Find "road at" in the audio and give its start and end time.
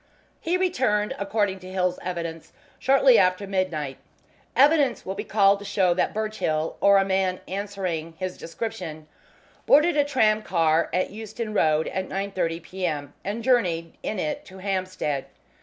11.53-12.09